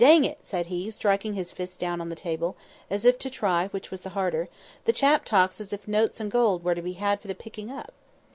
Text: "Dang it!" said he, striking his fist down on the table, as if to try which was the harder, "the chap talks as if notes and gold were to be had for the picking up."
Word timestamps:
"Dang 0.03 0.23
it!" 0.25 0.39
said 0.41 0.65
he, 0.65 0.89
striking 0.89 1.35
his 1.35 1.51
fist 1.51 1.79
down 1.79 2.01
on 2.01 2.09
the 2.09 2.15
table, 2.15 2.55
as 2.89 3.05
if 3.05 3.19
to 3.19 3.29
try 3.29 3.67
which 3.67 3.91
was 3.91 4.01
the 4.01 4.09
harder, 4.17 4.49
"the 4.85 4.93
chap 4.93 5.23
talks 5.25 5.61
as 5.61 5.73
if 5.73 5.87
notes 5.87 6.19
and 6.19 6.31
gold 6.31 6.63
were 6.63 6.73
to 6.73 6.81
be 6.81 6.93
had 6.93 7.21
for 7.21 7.27
the 7.27 7.35
picking 7.35 7.69
up." 7.69 7.93